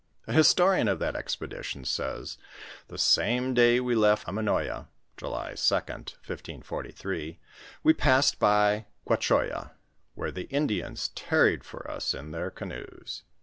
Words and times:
The 0.25 0.33
historian 0.33 0.87
of 0.87 0.97
that 0.97 1.15
expedition, 1.15 1.85
says 1.85 2.39
"The 2.87 2.95
aame 2.95 3.53
day 3.53 3.79
we 3.79 3.93
left 3.93 4.25
Aminoya 4.27 4.87
(July 5.15 5.51
2d, 5.51 6.17
1648), 6.25 7.39
we 7.83 7.93
passed 7.93 8.39
by 8.39 8.87
Guaehoya, 9.07 9.73
where 10.15 10.31
the 10.31 10.49
Indians 10.49 11.09
tarried 11.09 11.63
for 11.63 11.87
us 11.87 12.15
in 12.15 12.31
their 12.31 12.49
canoes." 12.49 13.25